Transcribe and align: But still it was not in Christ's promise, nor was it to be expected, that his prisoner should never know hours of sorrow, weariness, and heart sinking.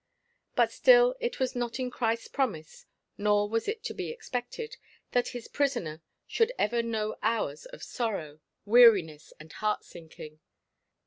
But 0.55 0.71
still 0.71 1.15
it 1.19 1.39
was 1.39 1.55
not 1.55 1.79
in 1.79 1.91
Christ's 1.91 2.27
promise, 2.27 2.87
nor 3.19 3.47
was 3.47 3.67
it 3.67 3.83
to 3.83 3.93
be 3.93 4.09
expected, 4.09 4.77
that 5.11 5.27
his 5.27 5.47
prisoner 5.47 6.01
should 6.25 6.51
never 6.57 6.81
know 6.81 7.17
hours 7.21 7.67
of 7.67 7.83
sorrow, 7.83 8.39
weariness, 8.65 9.31
and 9.39 9.53
heart 9.53 9.83
sinking. 9.85 10.39